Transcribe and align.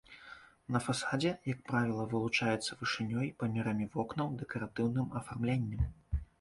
На 0.75 0.79
фасадзе, 0.85 1.33
як 1.49 1.59
правіла, 1.69 2.07
вылучаецца 2.15 2.79
вышынёй, 2.81 3.27
памерамі 3.45 3.91
вокнаў, 3.95 4.27
дэкаратыўным 4.43 5.17
афармленнем. 5.23 5.81